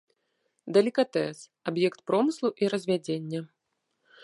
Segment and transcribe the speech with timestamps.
[0.77, 1.37] Далікатэс,
[1.71, 3.41] аб'ект промыслу і развядзення.